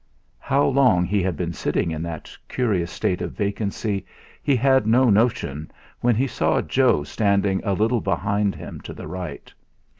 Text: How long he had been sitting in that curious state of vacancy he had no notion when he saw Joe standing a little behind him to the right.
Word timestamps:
How 0.39 0.65
long 0.65 1.05
he 1.05 1.21
had 1.21 1.37
been 1.37 1.53
sitting 1.53 1.91
in 1.91 2.01
that 2.01 2.35
curious 2.49 2.89
state 2.91 3.21
of 3.21 3.33
vacancy 3.33 4.03
he 4.41 4.55
had 4.55 4.87
no 4.87 5.11
notion 5.11 5.69
when 5.99 6.15
he 6.15 6.25
saw 6.25 6.59
Joe 6.59 7.03
standing 7.03 7.61
a 7.63 7.73
little 7.73 8.01
behind 8.01 8.55
him 8.55 8.81
to 8.81 8.93
the 8.93 9.05
right. 9.07 9.53